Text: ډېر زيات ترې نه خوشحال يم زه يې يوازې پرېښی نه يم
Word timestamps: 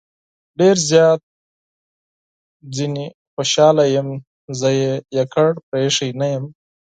ډېر 0.59 0.75
زيات 0.89 1.21
ترې 2.73 2.85
نه 2.93 3.05
خوشحال 3.33 3.77
يم 3.97 4.09
زه 4.59 4.69
يې 4.79 4.93
يوازې 5.17 5.61
پرېښی 5.69 6.09
نه 6.19 6.27
يم 6.33 6.45